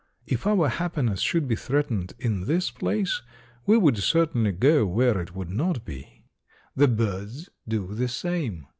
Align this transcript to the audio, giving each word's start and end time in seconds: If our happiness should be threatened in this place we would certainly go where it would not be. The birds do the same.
If 0.25 0.47
our 0.47 0.67
happiness 0.67 1.21
should 1.21 1.47
be 1.47 1.55
threatened 1.55 2.13
in 2.17 2.45
this 2.47 2.71
place 2.71 3.21
we 3.67 3.77
would 3.77 3.99
certainly 3.99 4.51
go 4.51 4.83
where 4.83 5.21
it 5.21 5.35
would 5.35 5.51
not 5.51 5.85
be. 5.85 6.25
The 6.75 6.87
birds 6.87 7.49
do 7.67 7.93
the 7.93 8.07
same. 8.07 8.65